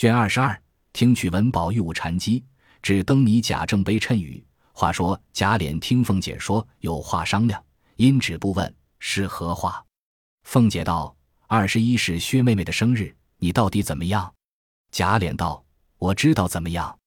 [0.00, 0.58] 卷二十二，
[0.94, 2.42] 听取文宝玉舞禅机，
[2.80, 4.42] 至灯谜贾政杯谶语。
[4.72, 7.62] 话说贾琏听凤姐说有话商量，
[7.96, 9.84] 因止不问是何话。
[10.44, 11.14] 凤姐道
[11.46, 14.34] ：“二十一是薛妹妹的生日，你到底怎么样？”
[14.90, 15.62] 贾琏道
[16.00, 16.98] ：“我知道怎么样。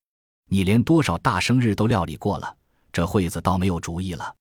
[0.48, 2.56] 你连多少大生日都料理过了，
[2.92, 4.32] 这会子倒没有主意了。”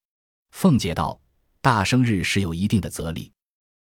[0.53, 1.19] 凤姐道
[1.59, 3.31] ：“大生日是有一定的责力，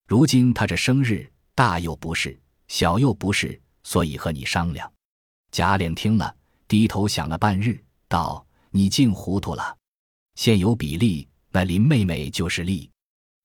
[0.08, 4.92] 如今他这生日大又不是，小又不是，所以和你商量。”
[5.52, 6.36] 贾琏听了，
[6.68, 9.78] 低头想了半日，道：“你竟糊涂了。
[10.36, 12.90] 现有比例，那林妹妹就是例。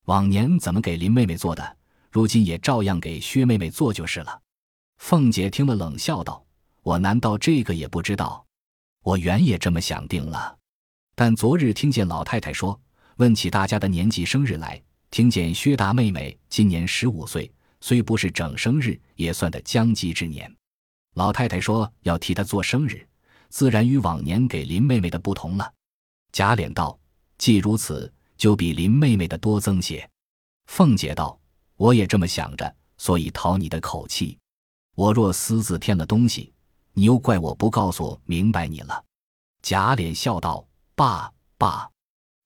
[0.04, 1.76] 往年怎么给林妹妹做的，
[2.10, 4.40] 如今也照样给薛妹妹做就是了。”
[4.98, 6.44] 凤姐听了，冷笑道
[6.82, 8.46] ：“我难道这个也不知道？
[9.02, 10.56] 我原也这么想定了，
[11.14, 12.80] 但昨日听见老太太说，
[13.16, 20.52] 问起大家的年纪生日来，听见薛大妹妹今年十五岁，虽不是整生日，也算得将及之年。
[21.14, 23.06] 老太太说要替她做生日，
[23.48, 25.72] 自然与往年给林妹妹的不同了。”
[26.32, 26.98] 贾琏道
[27.38, 30.08] ：“既如此，就比林妹妹的多增些。”
[30.66, 31.38] 凤姐道
[31.76, 34.36] ：“我也这么想着，所以讨你的口气。”
[34.96, 36.52] 我若私自添了东西，
[36.92, 39.04] 你又怪我不告诉明白你了。
[39.62, 40.66] 贾琏笑道
[40.96, 41.90] ：“罢罢，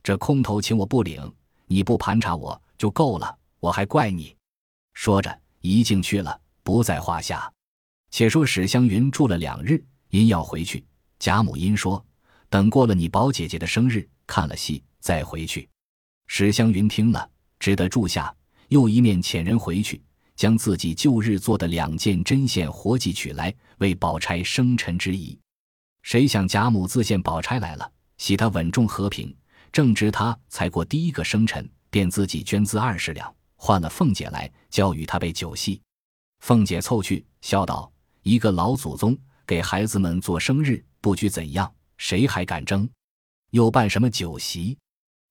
[0.02, 1.32] 这空头请我不领，
[1.66, 4.36] 你不盘查我就够了，我还怪你。”
[4.92, 7.52] 说着，一径去了，不在话下。
[8.10, 10.84] 且说史湘云住了两日，因要回去。
[11.18, 12.04] 贾母因说
[12.50, 15.68] ：“等过了你宝姐姐的生日，看了戏再回去。”
[16.26, 18.34] 史湘云听了，只得住下，
[18.68, 20.02] 又一面遣人回去。
[20.36, 25.38] 将自己旧日做的两件针线活计取来，为宝钗生辰之仪。
[26.02, 29.36] 谁想贾母自献宝钗来了，喜她稳重和平，
[29.70, 33.30] 正值她才过第一个生辰，便自己捐资二十两，
[33.62, 35.78] 换了凤姐来，教与她备酒席。
[36.38, 37.92] 凤姐凑去，笑道
[38.24, 39.14] ：“一个老祖宗
[39.46, 42.88] 给孩子们做生日，不拘怎样，谁还敢争？
[43.50, 44.78] 又办什么酒席？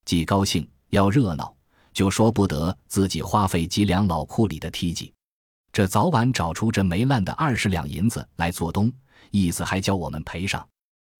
[0.05, 1.53] 既高兴，要热闹。”
[1.91, 5.11] 就说不得自己花费几两老库里的梯级，
[5.73, 8.93] 这早晚找出这没烂的二十两银子来做东，
[9.31, 10.65] 意思还叫我们赔上。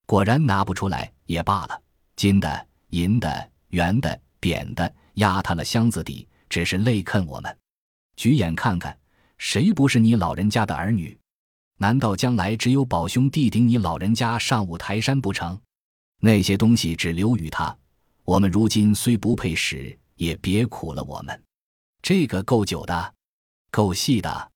[0.06, 1.82] 果然拿不出来也罢了，
[2.16, 7.58] 金的、银的、圆的、扁的，压塌了箱子底，只是累坑我们。
[8.16, 8.98] 举眼看看，
[9.38, 11.18] 谁不是你老人家的儿女？
[11.78, 15.58] 难道将来只有宝兄弟顶你老人家上五台山不成？
[16.20, 17.78] 那些东西只留于他，
[18.26, 19.98] 我们如今虽不配使。
[20.20, 21.44] 也别苦了我们，
[22.02, 23.14] 这个够久的，
[23.72, 24.52] 够细的，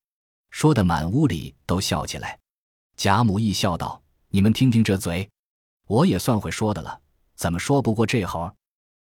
[0.49, 2.37] 说的满屋里都笑起来。
[2.97, 5.29] 贾母一笑道：“你们听听这嘴，
[5.87, 6.99] 我也算会说的了，
[7.35, 8.53] 怎么说不过这猴？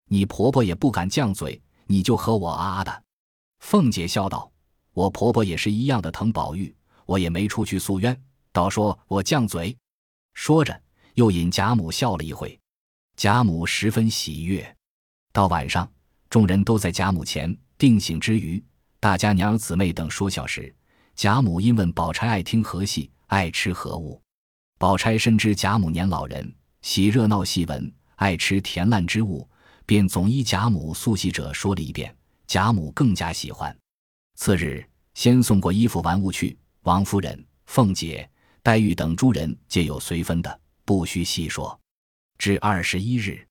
[0.09, 3.03] 你婆婆也不敢犟嘴，你就和我啊啊的。”
[3.59, 4.50] 凤姐笑道
[4.94, 6.73] ：“我婆婆也是一样的疼宝玉，
[7.05, 8.17] 我也没出去诉冤，
[8.53, 9.75] 倒说我犟嘴。”
[10.33, 10.81] 说着
[11.16, 12.57] 又引贾母笑了一回，
[13.17, 14.77] 贾母十分喜悦。
[15.33, 15.91] 到晚上。
[16.29, 18.63] 众人都在贾母前定醒之余，
[19.00, 20.71] 大家娘姊妹等说笑时，
[21.16, 24.21] 贾母因问宝钗爱听何戏，爱吃何物。
[24.77, 29.50] 宝钗深知贾母年老人喜热闹戏文，爱吃甜烂之物，
[29.89, 32.16] 便总依贾母素喜者说了一遍。
[32.45, 33.75] 贾母更加喜欢。
[34.35, 38.29] 次日，先送过衣服玩物去，王夫人、凤姐、
[38.61, 41.79] 黛玉等诸人皆有随分的，不需细说。
[42.38, 43.44] 至二十一日。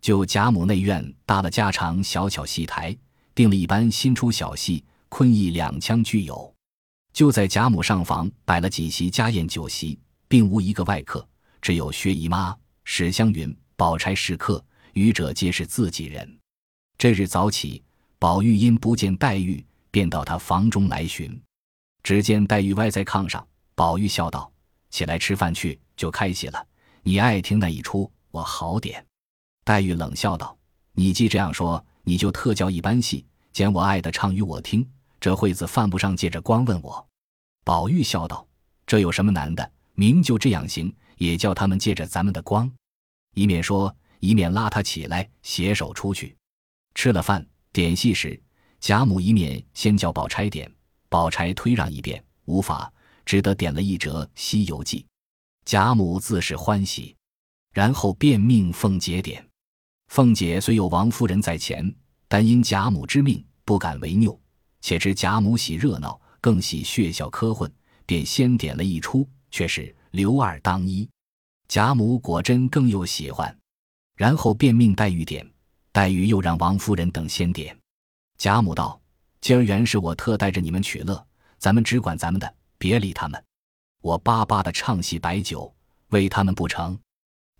[0.00, 2.96] 就贾母内院搭了家常小巧戏台，
[3.34, 6.54] 定了一班新出小戏，昆弋两腔俱有。
[7.12, 11.28] 就在贾母上房摆了几席家宴酒席，并无一个外客，
[11.60, 16.38] 只有薛姨妈、史湘云、宝钗是客，余者皆是自己人。
[16.98, 17.82] 这日早起，
[18.18, 21.40] 宝玉因不见黛玉，便到她房中来寻。
[22.02, 24.50] 只见黛玉歪在炕上，宝玉笑道
[24.90, 26.66] ：“起来吃饭去，就开戏了。
[27.02, 29.04] 你爱听那一出，我好点。”
[29.64, 30.56] 黛玉冷笑道
[30.92, 34.86] ：“你既这样说，你就特教一般戏，捡我爱的唱与我听。
[35.20, 37.06] 这会子犯不上借着光问我。”
[37.64, 38.46] 宝玉笑道
[38.86, 39.70] ：“这有什么难的？
[39.94, 42.70] 明就这样行，也叫他们借着咱们的光。”
[43.34, 46.36] 一面说，一面拉他起来，携手出去。
[46.94, 48.40] 吃了饭，点戏时，
[48.78, 50.72] 贾母一面先叫宝钗点，
[51.08, 52.92] 宝钗推让一遍，无法，
[53.26, 55.00] 只得点了一折《西游记》。
[55.64, 57.16] 贾母自是欢喜，
[57.74, 59.44] 然后便命凤姐点。
[60.06, 61.92] 凤姐虽有王夫人在前，
[62.28, 64.40] 但因贾母之命，不敢违拗。
[64.80, 67.68] 且知贾母喜热闹，更喜血笑科混，
[68.06, 71.10] 便先点了一出，却是刘二当一。
[71.66, 73.58] 贾母果真更又喜欢，
[74.16, 75.48] 然后便命黛玉点，
[75.90, 77.76] 黛玉又让王夫人等先点。
[78.38, 79.00] 贾母道
[79.40, 81.26] ：“今儿原是我特带着你们取乐，
[81.58, 83.42] 咱们只管咱们的，别理他们。”
[84.02, 85.72] 我巴巴的唱戏摆酒，
[86.08, 86.98] 为他们不成？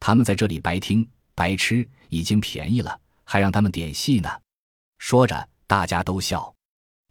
[0.01, 4.29] 他们在这里白听白吃，已经便宜了，还让他们点戏呢。
[4.99, 6.53] 说着，大家都笑。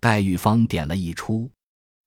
[0.01, 1.49] 黛玉方点了一出，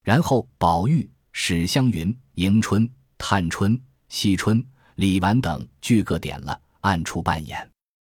[0.03, 2.87] 然后宝玉、史湘云、迎春、
[3.17, 4.63] 探春、惜春、
[4.97, 7.71] 李纨等俱各点了，暗处扮演。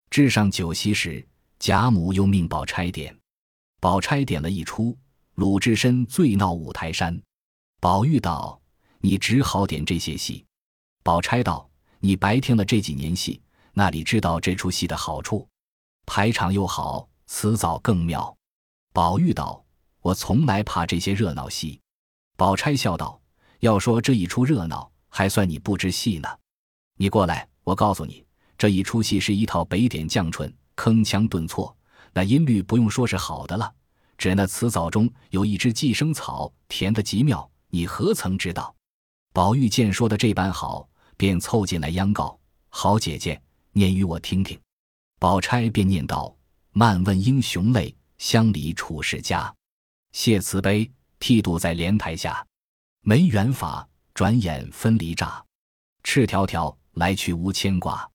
[0.09, 1.25] 至上酒席时，
[1.59, 3.15] 贾母又命宝钗点。
[3.79, 4.97] 宝钗点了一出，
[5.35, 7.19] 鲁智深醉闹五台山。
[7.79, 8.59] 宝玉道
[9.00, 10.44] ：“你只好点这些戏。”
[11.03, 11.69] 宝钗道
[12.00, 13.39] ：“你白听了这几年戏，
[13.73, 15.47] 那里知道这出戏的好处？
[16.07, 18.35] 排场又好，词藻更妙。”
[18.94, 19.63] 宝玉道
[20.01, 21.79] ：“我从来怕这些热闹戏。”
[22.35, 23.21] 宝钗笑道
[23.62, 26.27] ：“要说这一出热闹，还算你不知戏呢。
[26.97, 28.25] 你过来，我告诉你，
[28.57, 31.75] 这一出戏是一套北点降唇，铿锵顿挫。”
[32.17, 33.69] 那音律不用说是好的了，
[34.17, 38.73] 只那词藻中有一只寄生草，甜得极妙，你何曾知道？
[39.33, 40.87] 宝玉见说的这般好，
[41.17, 42.39] 便凑进来央告
[42.71, 43.41] ：“好姐姐，
[43.73, 44.57] 念与我听听。”
[45.19, 46.33] 宝钗便念道
[46.71, 49.53] ：“漫问英雄泪，乡里处世家。
[50.13, 52.47] 谢慈悲，剃度在莲台下。
[53.01, 55.43] 没缘法，转眼分离乍。
[56.03, 58.09] 赤条条，来去无牵挂。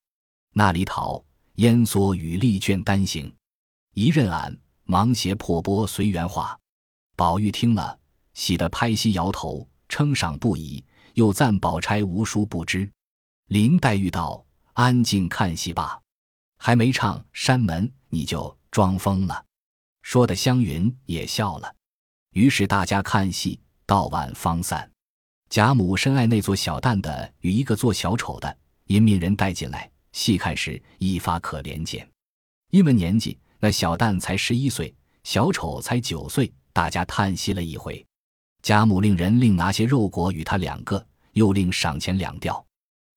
[0.52, 1.24] 那里讨，
[1.56, 3.32] 烟蓑雨笠卷单行。”
[3.94, 6.58] 一任俺忙携破钵随缘化，
[7.16, 7.98] 宝玉听了，
[8.34, 12.90] 喜得拍膝摇头，称赏不已，又赞宝钗无书不知。
[13.46, 14.44] 林黛玉道
[14.74, 16.00] ：“安静看戏吧，
[16.58, 19.44] 还没唱山门，你就装疯了。”
[20.02, 21.74] 说的湘云也笑了。
[22.32, 24.88] 于是大家看戏，到晚方散。
[25.48, 28.56] 贾母深爱那做小旦的与一个做小丑的，
[28.86, 32.08] 因命人带进来细看时，一发可怜见，
[32.70, 33.38] 因为年纪。
[33.62, 38.02] 那小旦才十一岁，小丑才九岁，大家叹息了一回。
[38.62, 42.64] 贾母令人另拿些肉果与他两个，又令赏钱两吊。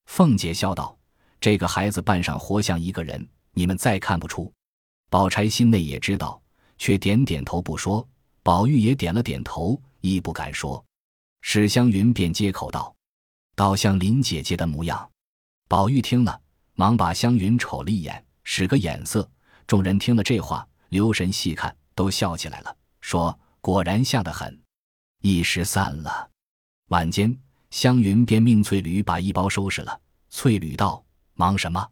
[0.08, 0.98] 凤姐笑道
[1.40, 4.52] ：“这个孩子扮上活像一个人，你们再看不出。”
[5.10, 6.42] 宝钗心内也知道，
[6.78, 8.06] 却点点头不说。
[8.42, 10.84] 宝玉也点了点头，亦不敢说。
[11.40, 12.94] 史湘云便接口道
[13.56, 15.10] ：“倒像林姐姐的模样。”
[15.70, 16.38] 宝玉听了，
[16.76, 19.30] 忙把湘云瞅了一眼，使个眼色。
[19.66, 24.62] 众人听了这话，留神细看，都笑起来了，说：“果然像得很。”
[25.22, 26.30] 一时散了。
[26.90, 27.36] 晚间，
[27.70, 30.00] 湘云便命翠缕把一包收拾了。
[30.30, 31.04] 翠缕道
[31.36, 31.88] ：“忙什么？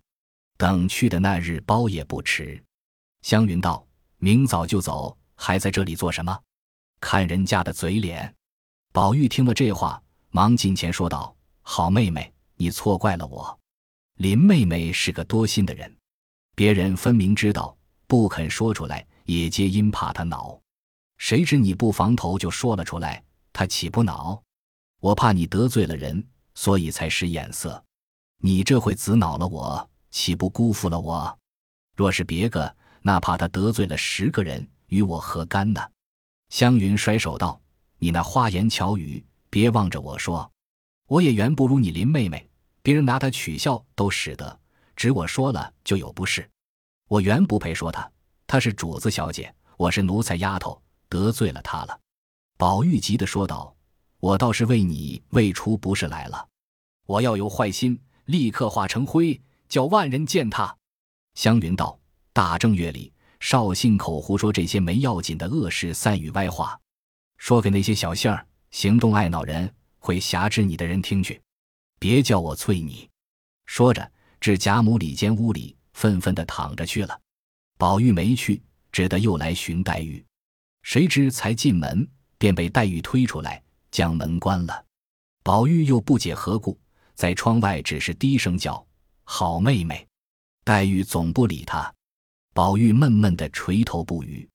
[0.57, 2.61] 等去的那日包也不迟。”
[3.23, 3.87] 湘云道
[4.17, 6.37] ：“明早就走，还在这里做什么？
[6.99, 8.35] 看人家的嘴脸。”
[8.91, 10.01] 宝玉听了这话，
[10.31, 13.57] 忙近前说道：“好妹妹，你错怪了我。
[14.21, 15.91] 林妹妹是个多心的人。”
[16.53, 17.75] 别人分明知道，
[18.06, 20.62] 不肯说出来，也皆因怕她恼。
[21.18, 24.39] 谁知你不防头就说了出来，她岂不恼？
[25.00, 26.23] 我怕你得罪了人，
[26.53, 27.83] 所以才使眼色。
[28.38, 31.35] 你这会子恼了我，岂不辜负了我？
[31.95, 35.81] 若是别个，那怕他得罪了十个人，与我何干呢？
[36.50, 37.59] 湘云甩手道
[37.97, 40.51] ：“你那花言巧语，别望着我说。
[41.07, 42.47] 我也原不如你林妹妹，
[42.81, 44.59] 别人拿他取笑都使得。”
[44.93, 46.47] 只我说了就有不是，
[47.07, 48.11] 我原不配说他，
[48.45, 50.79] 他是主子小姐，我是奴才丫头，
[51.09, 51.99] 得罪了他了。
[52.55, 53.75] 宝玉急的说道
[54.19, 56.47] ：“我倒是为你未出不是来了，
[57.07, 60.77] 我要有坏心，立刻化成灰，叫万人践踏。”
[61.33, 61.97] 湘云道
[62.31, 66.79] ：“大正月里，少信口胡说这些没要紧的恶事、散语歪话，
[67.38, 71.41] 说给那些小性儿、行动爱恼人、会挟制你的人听去，
[72.01, 73.08] 别叫我催你。”
[73.65, 74.12] 说着。
[74.41, 77.22] 至贾母里间屋里，愤愤地躺着去了。
[77.77, 78.60] 宝玉没去，
[78.91, 80.25] 只得又来寻黛玉。
[80.81, 84.84] 谁知才进门，便被黛玉推出来，将门关了。
[85.43, 86.75] 宝玉又不解何故，
[87.13, 88.84] 在窗外只是低声叫
[89.25, 90.08] ：“好妹妹。”
[90.65, 91.93] 黛玉总不理他。
[92.55, 94.50] 宝玉闷闷的垂头不语。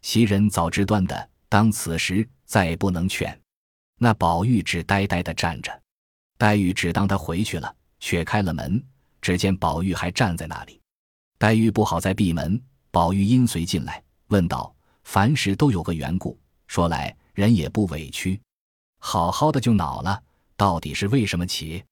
[0.00, 3.38] 袭人早知端的，当此时再不能劝。
[3.98, 5.82] 那宝玉只呆呆的站着。
[6.38, 8.82] 黛玉只当他回去了，却开了门。
[9.22, 10.80] 只见宝玉还站在那里，
[11.36, 12.62] 黛玉不好再闭门。
[12.92, 14.74] 宝玉因随进来，问道
[15.04, 18.40] ：“凡事都有个缘故，说来人也不委屈，
[19.00, 20.22] 好好的就恼了，
[20.56, 21.84] 到底是为什么起？”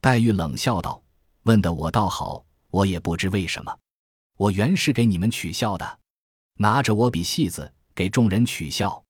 [0.00, 1.02] 黛玉冷笑道
[1.44, 3.74] ：“问的我倒好，我也不知为什么。
[4.36, 5.98] 我原是给你们取笑的，
[6.58, 9.02] 拿着我比戏子给众人取笑。”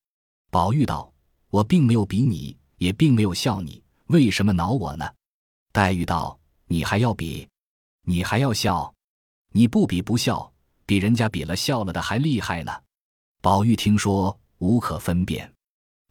[0.50, 1.12] 宝玉道
[1.50, 5.11] ：“我并没有比你，也并没有笑你，为什么恼我呢？”
[5.73, 7.49] 黛玉道：“你还要比？”
[8.07, 8.95] 你还要笑？
[9.53, 10.53] 你不比不笑，
[10.85, 12.83] 比人家比了笑了的还厉害呢。
[13.41, 15.51] 宝玉听说，无可分辨。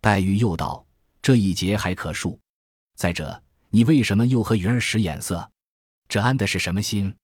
[0.01, 0.83] 黛玉又道
[1.21, 2.37] ：“这一节还可恕。”
[2.97, 5.47] 再者，你为什么又和云儿使眼色？
[6.07, 7.15] 这安的是什么心？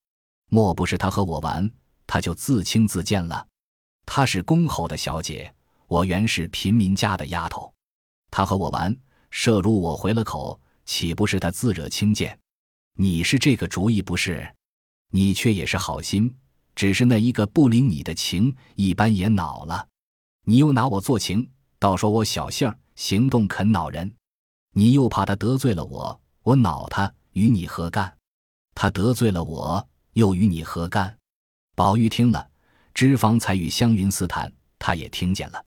[0.49, 1.69] 莫不是他和我玩，
[2.05, 3.47] 他就自轻自贱了？
[4.05, 5.53] 她是公侯的小姐，
[5.87, 7.71] 我原是贫民家的丫头，
[8.31, 8.95] 他和我玩，
[9.29, 12.37] 射入我回了口，岂不是他自惹轻贱？
[12.95, 14.47] 你是这个主意不是？
[15.11, 16.33] 你却也是好心，
[16.75, 19.87] 只是那一个不领你的情，一般也恼了。
[20.45, 24.11] 你又拿我做情，倒说我小性儿，行动肯恼人。
[24.73, 28.15] 你又怕他得罪了我，我恼他，与你何干？
[28.75, 31.17] 他得罪了我，又与你何干？
[31.75, 32.49] 宝玉听了，
[32.93, 35.63] 脂肪才与湘云私谈，他也听见了。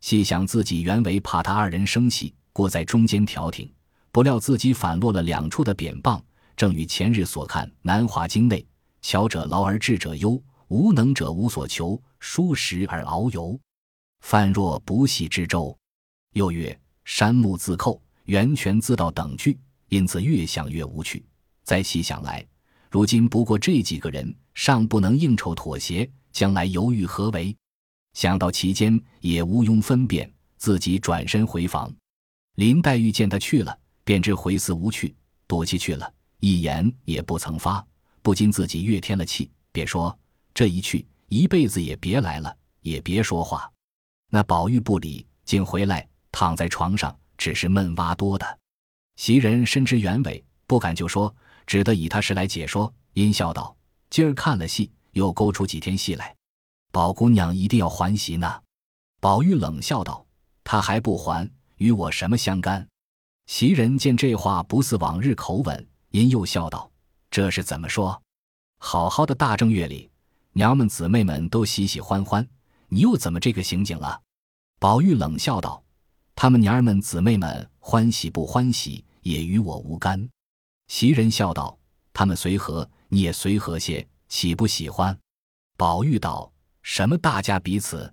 [0.00, 3.72] 细想自己原为怕他二人生气，故在中间调停，
[4.10, 6.20] 不料自己反落了两处的扁棒。
[6.56, 8.66] 正与前日所看《南华经》内
[9.00, 13.56] “巧者劳而智者忧，无能者无所求，疏食而遨游，
[14.22, 15.78] 泛若不系之舟”。
[16.34, 19.56] 又曰“山木自寇，源泉自到”等句，
[19.88, 21.24] 因此越想越无趣。
[21.62, 22.44] 再细想来，
[22.90, 27.56] 如今不过这几个人尚不能应酬妥协，将来犹豫何为？
[28.14, 31.94] 想到其间也无庸分辨，自己转身回房。
[32.58, 35.14] 林黛玉见他去了，便知回思无趣，
[35.46, 36.12] 躲起去了。
[36.40, 37.86] 一言也不曾发，
[38.20, 40.18] 不禁自己越添了气，便说
[40.52, 43.70] ：“这一去，一辈子也别来了，也别说话。”
[44.28, 48.58] 那宝玉不理，竟回来躺在床上，只是闷哇多的。
[49.14, 51.32] 袭人深知原委，不敢就说，
[51.64, 53.76] 只得以他是来解说，阴笑道
[54.10, 56.34] ：“今儿看了戏，又勾出几天戏来，
[56.90, 58.62] 宝姑娘一定要还席呢。”
[59.22, 60.26] 宝玉冷笑道
[60.64, 61.48] ：“他还不还，
[61.78, 62.86] 与我什么相干？”
[63.46, 65.88] 袭人见这话不似往日口吻。
[66.10, 66.90] 因又笑道
[67.30, 68.22] ：“这是怎么说？
[68.78, 70.10] 好好的大正月里，
[70.52, 72.48] 娘们姊妹们都喜喜欢欢，
[72.88, 74.22] 你又怎么这个行径了？”
[74.80, 75.82] 宝玉冷笑道
[76.34, 80.26] ：“他们娘儿们姊妹们欢喜不欢喜，也与我无干。”
[80.88, 81.78] 袭人笑道
[82.14, 85.18] ：“他们随和，你也随和些，喜不喜欢？”
[85.76, 86.50] 宝玉道
[86.82, 88.10] ：“什么大家彼此？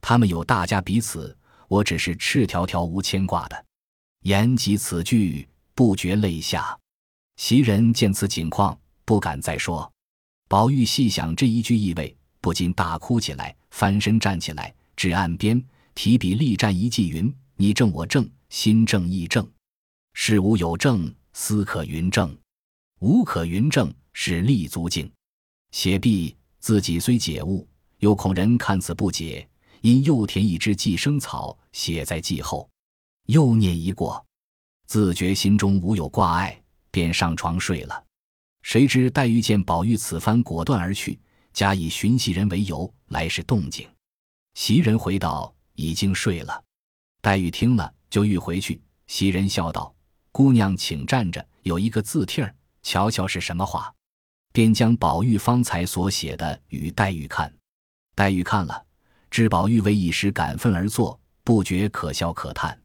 [0.00, 1.38] 他们有大家彼此，
[1.68, 3.64] 我只是赤条条无牵挂的。”
[4.24, 6.76] 言及此句，不觉泪下。
[7.36, 9.90] 袭人见此景况，不敢再说。
[10.48, 15.62] 宝玉细想这一句意味，不禁大哭起来，翻身站起来，至岸边，
[15.94, 19.48] 提笔立战一记云：“你正我正，心正意正。
[20.14, 22.28] 事无有正，思可云正；
[22.98, 25.08] 无可云正，是立足境。”
[25.70, 27.64] 写毕，自己虽解悟，
[27.98, 29.46] 又恐人看此不解，
[29.80, 32.68] 因又填一支寄生草，写在记后。
[33.26, 34.24] 又念一过，
[34.86, 36.60] 自觉心中无有挂碍。
[36.90, 38.04] 便上床睡了，
[38.62, 41.20] 谁知黛玉见宝玉此番果断而去，
[41.52, 43.86] 假以寻袭人为由来是动静。
[44.54, 46.64] 袭人回道：“已经睡了。”
[47.20, 48.80] 黛玉听了，就欲回去。
[49.06, 49.94] 袭人笑道
[50.32, 53.94] ：“姑娘请站着，有一个字帖儿，瞧瞧是什么话。”
[54.50, 57.54] 便将宝玉方才所写的与黛玉看。
[58.16, 58.86] 黛玉看了，
[59.30, 62.78] 知宝玉为一时感愤而作，不觉可笑可叹，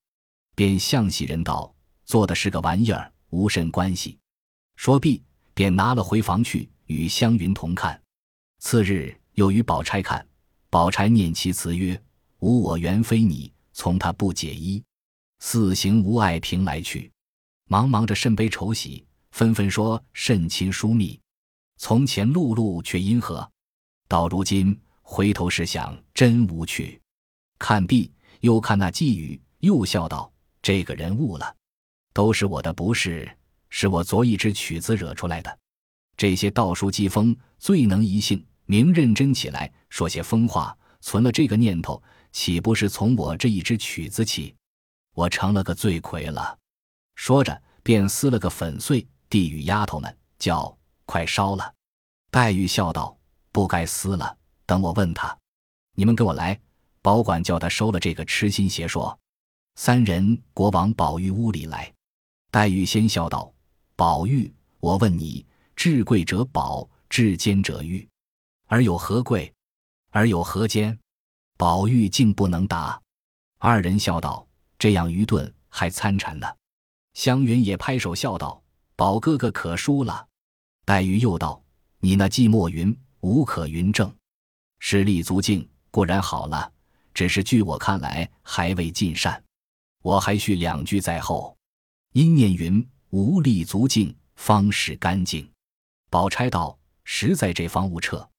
[0.55, 1.73] 便向袭人道
[2.05, 4.19] ：“做的是个玩意儿。”无甚关系。
[4.75, 5.23] 说毕，
[5.55, 7.99] 便拿了回房去，与湘云同看。
[8.59, 10.23] 次日又与宝钗看，
[10.69, 11.99] 宝钗念其词曰
[12.41, 14.83] ：“无我原非你，从他不解衣。
[15.39, 17.11] 四行无碍凭来去，
[17.67, 21.19] 茫茫着甚悲愁喜，纷纷说甚亲疏密。
[21.77, 23.49] 从前碌碌却因何？
[24.07, 24.79] 到如今
[25.13, 26.99] 回头是想，真无趣。”
[27.59, 31.55] 看毕，又看那寄语，又笑道：“这个人误了。”
[32.13, 33.31] 都是我的不是，
[33.69, 35.59] 是我昨一支曲子惹出来的。
[36.17, 42.01] 这些道书讥讽最能移性，明认真起来，说些疯话，存了这个念头，
[42.31, 44.55] 岂不是从我这一支曲子起？
[45.13, 46.57] 我成了个罪魁了。
[47.13, 51.71] 说着，便撕了个粉碎，递与丫头们，叫快烧了。
[52.31, 53.15] 黛玉笑道
[53.53, 54.35] ：“不该撕了，
[54.73, 55.37] 等我问他。
[55.93, 56.59] 你们跟我来，
[57.03, 59.15] 保管叫他收了这个痴心邪说。”
[59.77, 61.93] 三人国往宝玉屋里来。
[62.49, 63.53] 黛玉先笑道
[63.95, 68.09] ：“宝玉，我问你，至贵者宝，至坚者玉，
[68.65, 69.53] 而有何贵？
[70.09, 70.97] 而有何坚？”
[71.55, 72.99] 宝玉竟不能答。
[73.59, 74.47] 二人笑道
[74.79, 76.47] ：“这样愚钝，还参禅呢。”
[77.13, 78.59] 湘云也拍手笑道
[78.97, 80.27] ：“宝哥哥可输了。”
[80.83, 81.63] 黛玉又道
[82.01, 84.11] ：“你那寂寞云，无可云正，
[84.85, 86.69] 是立足境固然好了，
[87.13, 89.41] 只是据我看来，还未尽善。
[90.01, 91.55] 我还需两句在后。”
[92.11, 95.49] 因念云：“无立足境，方是干净。”
[96.11, 98.29] 宝钗道：“实在这方无撤。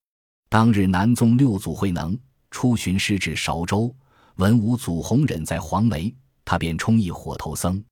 [0.50, 2.16] 当日南宗六祖慧能
[2.50, 3.92] 出巡师至韶州，
[4.34, 7.82] 闻五祖弘忍在黄梅，他便充一火头僧。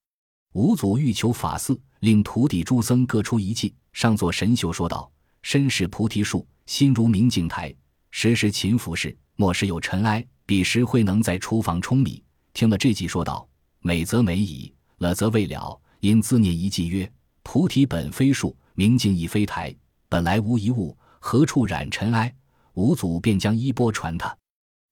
[0.52, 7.74] 五祖欲求法寺，令徒弟诸僧各出一计，上座神秀，说道：“身是菩提树，心如明镜台，
[8.12, 10.24] 时时勤拂拭，莫使有尘埃。
[10.46, 12.22] 彼时慧能在厨房舂米。”
[12.54, 13.48] 听了这计，说道
[13.80, 17.10] ：“美则美矣，了则未了。”因自念一计曰
[17.42, 19.74] ：“菩提本非树，明镜亦非台，
[20.08, 22.32] 本来无一物，何处染尘埃？”
[22.74, 24.36] 五祖便将衣钵传他。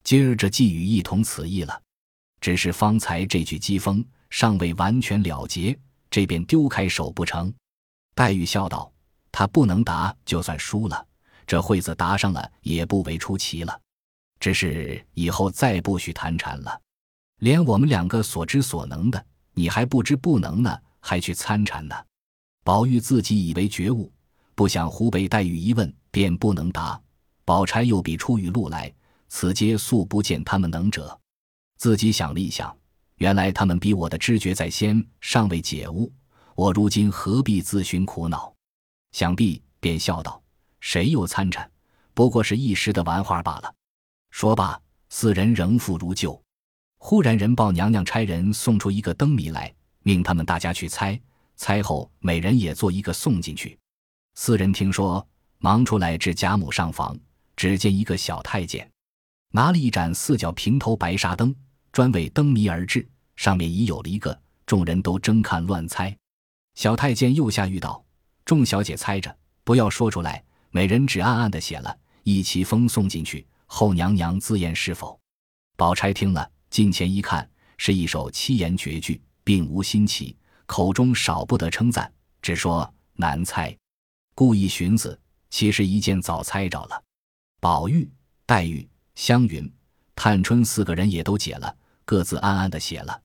[0.04, 1.82] 今儿这寄语一同此意了。
[2.40, 5.78] 只是方才这句讥讽尚未完全了结，
[6.10, 7.52] 这便丢开手不成？
[8.14, 8.90] 黛玉笑道
[9.32, 11.06] ：“他不能答，就算输了。
[11.50, 13.80] 这会子答上了，也不为出奇了。
[14.38, 16.80] 只是以后再不许谈禅了。
[17.40, 21.96] 连我们两个所知所能的，你还不知不能呢，还去参禅呢？”
[22.62, 24.12] 宝玉自己以为觉悟，
[24.54, 27.02] 不想胡北黛玉一问，便不能答。
[27.44, 28.94] 宝钗又比出语录来，
[29.26, 31.18] 此皆素不见他们能者。
[31.78, 32.72] 自己想了一想，
[33.16, 36.12] 原来他们比我的知觉在先，尚未解悟。
[36.54, 38.54] 我如今何必自寻苦恼？
[39.10, 40.39] 想必便笑道
[40.80, 41.70] ：“谁又参禅？
[42.14, 43.74] 不过是一时的玩话罢了。”
[44.30, 46.40] 说罢，四人仍复如旧。
[46.98, 49.72] 忽然人报娘娘差人送出一个灯谜来，
[50.02, 51.18] 命他们大家去猜。
[51.56, 53.78] 猜后，每人也做一个送进去。
[54.34, 55.26] 四人听说，
[55.58, 57.18] 忙出来至贾母上房，
[57.56, 58.90] 只见一个小太监
[59.50, 61.54] 拿了一盏四角平头白纱灯。
[61.92, 66.16] 专为灯谜而制，上面已有了一个，众人都争看乱猜。
[66.76, 68.04] 小太监又下谕道
[68.46, 75.18] ：“众小姐猜着，不要说出来，每人只暗暗的写了一齐封送进去，后娘娘自验是否。”
[75.76, 80.36] 宝钗听了，近前一看，是一首七言绝句，并无新奇，
[80.66, 82.12] 口中少不得称赞，
[82.42, 83.76] 只说难猜。
[84.34, 85.18] 故意寻思，
[85.50, 87.02] 其实一件早猜着了。
[87.60, 88.08] 宝玉、
[88.46, 89.70] 黛玉、湘云、
[90.14, 91.76] 探春四个人也都解了。
[92.04, 93.22] 各自暗暗的写了，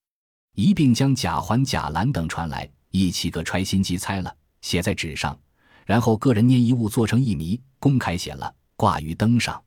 [0.54, 5.40] 一并将贾环、贾兰等传来，一起各揣心机猜了，写在纸上，
[5.86, 9.64] 然后个人捏一物做成一谜，公开写了，挂于灯上。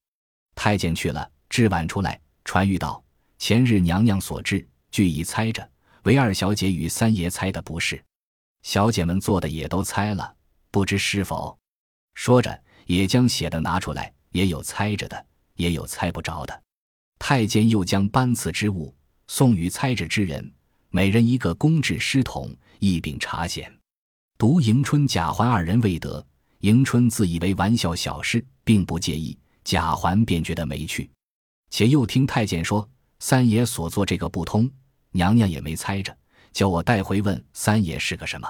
[0.54, 3.02] 太监去了，至晚出来传谕道：
[3.38, 5.66] 前日娘娘所制，俱已猜着，
[6.02, 8.04] 唯二小姐与三爷猜的不是。
[8.62, 10.34] 小姐们做的也都猜了，
[10.70, 11.56] 不知是否？
[12.14, 16.62] 说着，也将写的拿出来，也有猜着的，也有猜不着的。
[17.20, 18.94] 太监又将班次之物。
[19.30, 20.50] 送与猜着之人，
[20.88, 23.70] 每人一个公制诗筒，一柄茶筅。
[24.38, 26.24] 独迎春、贾环二人未得。
[26.60, 31.10] 迎春自以为玩笑小事，并不介意；贾环便觉得没趣。
[31.70, 34.70] 且又听太监说三爷所做这个不通，
[35.10, 36.16] 娘娘也没猜着，
[36.52, 38.48] 叫我带回问三爷是个什么。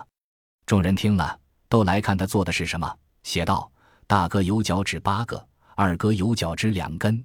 [0.67, 2.95] 众人听了，都来看他做的是什么。
[3.23, 3.73] 写道：
[4.07, 5.43] 大哥有脚趾八个，
[5.75, 7.25] 二哥有脚趾两根。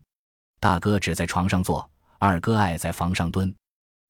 [0.61, 1.89] 大哥只在床上坐。
[2.17, 3.53] 二哥爱在房上蹲，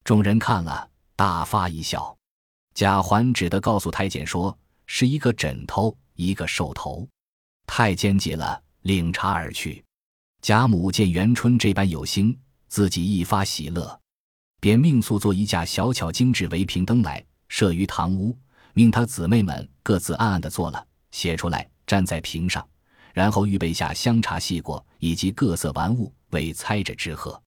[0.04, 2.16] 众人看了大发一笑。
[2.74, 4.58] 贾环只得告诉太监说
[4.88, 7.08] ：“是一个枕头，一个兽头。”
[7.68, 9.84] 太监急了，领茶而去。
[10.42, 14.00] 贾母见元春这般有心，自己一发喜乐，
[14.60, 18.38] 便命速做一架小巧精致围屏灯来，设于堂屋，
[18.74, 22.68] 命他姊妹们各自暗暗的做了，写出来，粘在屏上，
[23.14, 27.42] 然后预备下香茶细果以及各色玩物，为猜着之贺。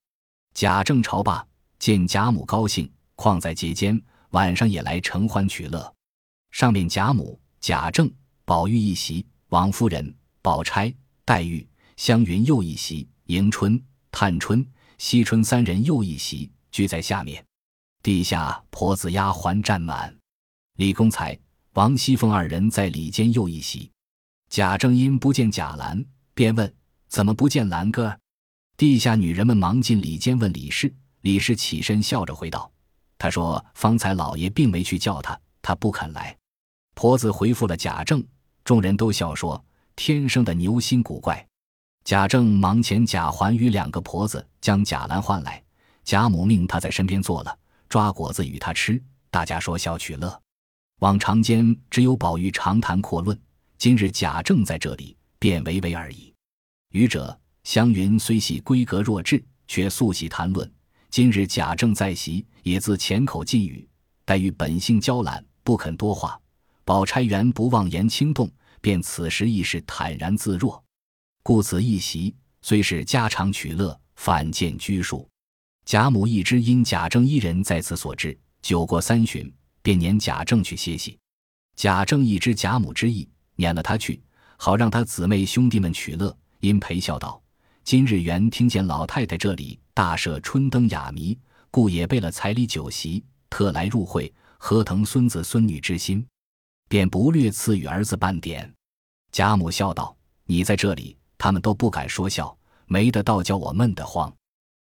[0.55, 1.47] 贾政朝罢，
[1.79, 5.95] 见贾母高兴，况在节间，晚上也来承欢取乐。
[6.51, 8.11] 上面贾母、贾政、
[8.45, 10.93] 宝玉一席，王夫人、宝钗、
[11.25, 14.67] 黛玉、湘云又一席，迎春、探春、
[14.99, 17.45] 惜春三人又一席，居在下面。
[18.03, 20.17] 地下婆子丫鬟站满，
[20.77, 21.39] 李公才、
[21.73, 23.91] 王熙凤二人在里间又一席。
[24.49, 26.73] 贾政因不见贾兰，便问
[27.09, 28.17] ：“怎么不见兰哥？”
[28.79, 32.71] 地下女人们忙进里间问李氏，李氏起身笑着回道
[33.19, 36.37] ：“他说方才老爷并没去叫他，他不肯来。”
[36.95, 38.25] 婆子回复了贾政，
[38.65, 39.63] 众人都笑说
[39.97, 41.47] ：“天生的牛心古怪。”
[42.05, 45.63] 贾政忙遣贾环与两个婆子将贾兰唤来，
[46.05, 50.41] 贾母命他在身边坐了，抓果子与他吃，大家说笑取乐。
[51.01, 53.39] 往常间只有宝玉长谈阔论，
[53.77, 56.33] 今日贾政在这里，便唯唯而已。
[56.91, 57.39] 愚者。
[57.65, 60.73] 湘云虽系闺阁弱质，却素喜谈论。
[61.11, 63.89] 今日贾政在席，也自浅口禁语。
[64.25, 66.39] 黛玉本性娇懒，不肯多话。
[66.85, 70.83] 宝钗原不妄言轻动，便此时亦是坦然自若。
[71.43, 75.29] 故此一席虽是家常取乐，反见拘束。
[75.85, 81.19] 贾母一知因贾政一人在此所致，酒过三巡，便撵贾政去歇息。
[81.77, 84.21] 贾政一知贾母之意，撵了他去，
[84.57, 86.37] 好让他姊妹兄弟们取乐。
[86.61, 87.41] 因陪笑道。
[87.87, 91.39] 今日元听见老太太这里大设春灯雅谜，
[91.71, 96.27] 故也备了彩礼酒席，特来入会，何腾孙子孙女之心？
[96.89, 98.75] 便不略赐予儿子半点。
[99.31, 104.35] 贾母笑道：“你在这里，他们都不敢说笑，没得倒叫我闷得慌。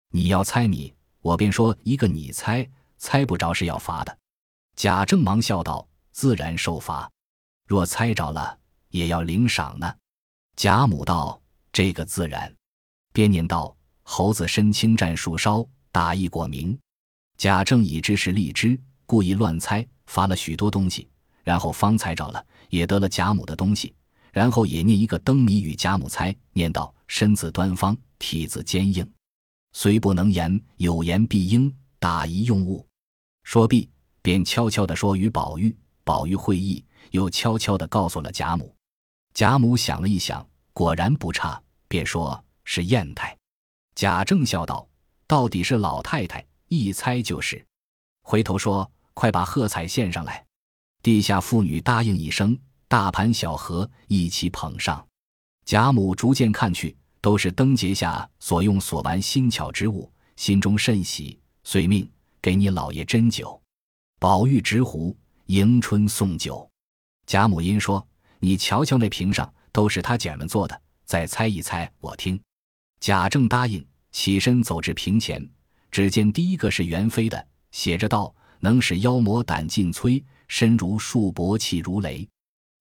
[0.08, 0.90] 你要猜谜，
[1.20, 4.18] 我便说一个，你猜，猜不着是要罚的。”
[4.76, 7.10] 贾政忙笑道：“自然受罚。
[7.66, 9.94] 若猜着了，也要领赏呢。”
[10.56, 11.38] 贾母道
[11.70, 12.50] ：“这个自然。”
[13.14, 16.76] 便念道：“猴子身轻战树梢，打一果名。”
[17.38, 21.08] 贾政已知是荔枝，故意乱猜，发了许多东西。
[21.44, 23.94] 然后方猜着了，也得了贾母的东西。
[24.32, 29.08] 然后也念一个灯谜与贾母猜，念道：“身子端方，体子坚硬，
[29.74, 32.84] 虽不能言，有言必应，打一用物。”
[33.44, 33.88] 说毕，
[34.22, 35.74] 便悄悄地说与宝玉。
[36.02, 38.74] 宝玉会意，又悄悄地告诉了贾母。
[39.34, 43.36] 贾母想了一想，果然不差，便说是砚台。
[43.94, 44.86] 贾政笑道
[45.26, 47.64] ：“到底是老太太，一猜就是。”
[48.22, 50.44] 回头说：“快把贺彩献上来。”
[51.02, 55.06] 地下妇女答应一声，大盘小盒一起捧上。
[55.64, 63.60] 贾母逐渐看去，都是灯节下所用所玩新巧之物，心中甚喜，遂命给你老爷斟酒。
[64.18, 65.14] 宝玉执壶
[65.46, 66.68] 迎春送酒。
[67.26, 68.06] 贾母因说
[68.40, 72.40] ：“你瞧瞧那瓶上都是他姐们做的，再猜一猜，我听。”
[73.04, 75.46] 贾政答应，起身走至屏前，
[75.90, 82.26] 只见第一个是元妃的，写着道：“能使妖魔胆尽摧。”身如束帛，气如雷，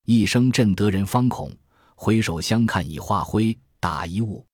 [0.05, 1.51] 一声震得人方恐。
[1.93, 4.45] 回首相看已化灰，打一物。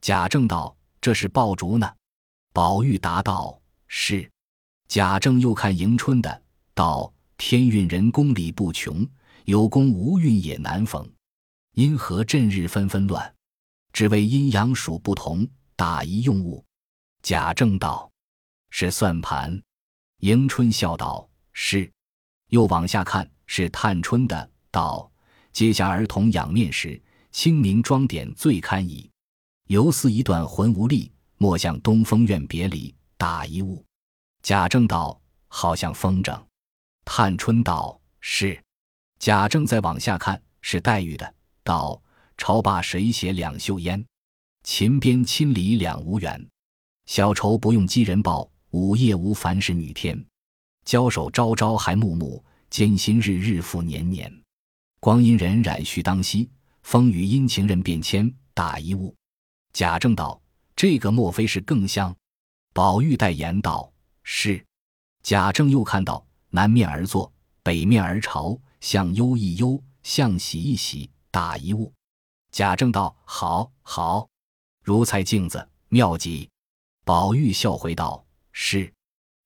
[0.00, 1.86] 贾政道：“这是爆竹呢。”
[2.54, 4.26] 宝玉答道：“是。”
[4.88, 9.06] 贾政又看迎春的，道：“天运人功理不穷，
[9.44, 11.06] 有功无运也难逢。
[11.74, 13.34] 因何阵日纷纷乱？
[13.92, 16.64] 只为阴阳属不同，打一用物。”
[17.22, 18.10] 贾政道
[18.70, 19.60] ：“是算盘。”
[20.20, 21.90] 迎春笑道：“是。”
[22.48, 25.10] 又往下看，是探春的道
[25.52, 27.00] ：“阶下儿童仰面时，
[27.30, 29.10] 清明妆点最堪矣。
[29.68, 33.84] 犹似一段魂无力，莫向东风怨别离，打一物。”
[34.42, 36.40] 贾政道：“好像风筝。”
[37.04, 38.60] 探春道：“是。”
[39.20, 42.02] 贾政再往下看，是黛玉的道
[42.40, 44.02] ：“朝罢谁写两袖烟？
[44.64, 46.48] 秦边亲离两无缘。
[47.04, 50.24] 小愁不用寄人报，午夜无烦事女天。”
[50.86, 54.34] 交手朝朝还暮暮，艰辛日日复年年。
[55.00, 56.48] 光阴荏苒须当惜，
[56.82, 58.34] 风雨阴晴任变迁。
[58.54, 59.14] 打一物。
[59.74, 60.40] 贾政道
[60.74, 62.16] ：“这个莫非是更香？”
[62.72, 63.92] 宝玉代言道
[64.24, 64.64] ：“是。”
[65.22, 67.30] 贾政又看到南面而坐，
[67.62, 71.10] 北面而朝，向忧一忧，向喜一喜。
[71.30, 71.92] 打一物。
[72.52, 74.28] 贾政道：“好，好，
[74.82, 76.48] 如才镜子，妙极。”
[77.04, 78.92] 宝玉笑回道：“是。”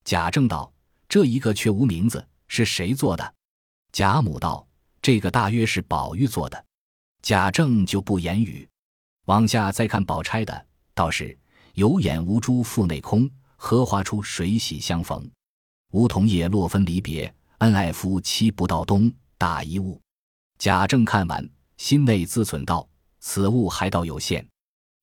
[0.05, 0.71] 贾政道。
[1.07, 3.35] 这一个却无名字，是谁做的？
[3.93, 4.67] 贾母道
[5.01, 6.64] ：“这个大约是宝玉做的。”
[7.23, 8.69] 贾政就不言语。
[9.27, 11.38] 往下再看宝钗的，倒是
[11.75, 15.31] 有眼无珠腹内空，荷花出水喜相逢。
[15.93, 19.12] 梧桐叶落分离别，恩爱夫妻不到冬。
[19.38, 20.01] 大一物。
[20.59, 22.88] 贾政看完，心内自忖道
[23.26, 24.46] ：“此物还倒有限，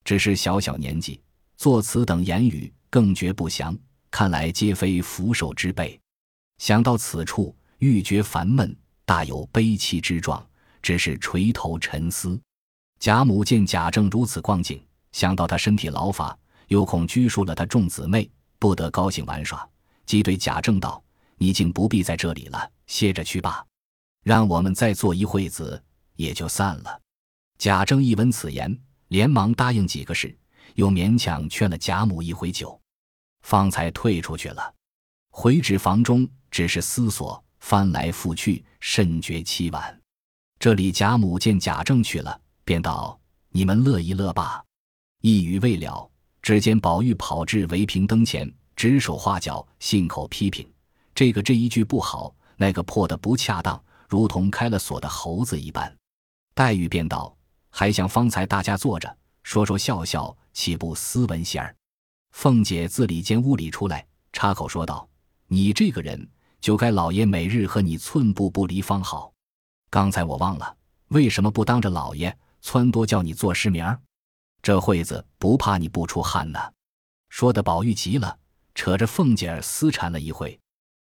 [0.06, 1.20] 只是小小年纪，
[1.58, 3.76] 作词等言语更觉不详，
[4.12, 6.00] 看来皆非俯首之辈。”
[6.60, 10.48] 想到此处，愈觉烦闷，大有悲戚之状，
[10.84, 12.40] 只是垂头沉思。
[13.00, 14.80] 贾母见贾政如此光景，
[15.12, 18.30] 想到他身体劳乏，又恐拘束了他众姊妹，
[18.60, 19.68] 不得高兴玩耍，
[20.06, 21.04] 即对贾政道
[21.40, 23.66] ：“你竟不必在这里了，歇着去吧，
[24.24, 25.84] 让我们再坐一会子，
[26.18, 27.01] 也就散了。”
[27.62, 28.76] 贾政一闻此言，
[29.10, 30.36] 连忙答应几个事，
[30.74, 32.82] 又勉强劝了贾母一回酒，
[33.44, 34.74] 方才退出去了。
[35.30, 36.28] 回至房中。
[36.50, 40.02] 只是思索，翻来覆去，甚觉凄婉。
[40.58, 43.18] 这里贾母见贾政去了，便道
[43.54, 44.66] ：“你们乐一乐吧。”
[45.22, 46.10] 一语未了，
[46.42, 50.68] 只见宝玉跑至围屏灯前，指手画脚，信口批评
[51.14, 55.96] ：“这个这一句不好，那个破的不恰当，如同开了锁的猴子一般。”
[56.56, 57.34] 黛玉便道
[57.72, 61.76] ：“还想方才大家坐着说说笑笑，岂不斯文些儿？”
[62.32, 65.10] 凤姐自里间屋里出来，插口说道
[65.48, 66.30] ：“你这个人。”
[66.62, 69.34] 就该老爷每日和你寸步不离方好。
[69.90, 74.00] 刚才我忘了，为什么不当着老爷撺掇叫你做诗名儿？
[74.62, 76.60] 这会子不怕你不出汗呢？
[77.30, 78.38] 说的宝玉急了，
[78.76, 80.56] 扯着凤姐儿私缠了一回。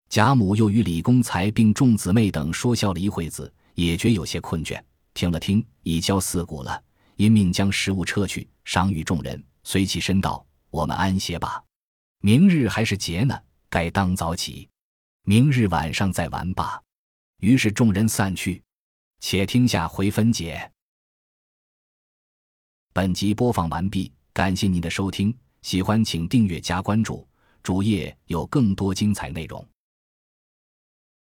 [0.09, 4.81] 贾母又与李公才并众姊妹等说笑了一会子，也觉有些困倦，
[5.13, 6.83] 听了听，已交四鼓了，
[7.15, 11.63] 因命将食物撤去，赏与众人，随起身道：“我们安歇吧，
[12.19, 14.69] 明日还是节呢，该当早起。”
[15.25, 16.81] 明日晚上再玩吧。
[17.39, 18.61] 于是众人散去，
[19.19, 20.69] 且听下回分解。
[22.91, 27.27] 本集播放完毕，感谢您的收听，喜欢请订阅加关注，
[27.61, 29.65] 主页有更多精彩内容。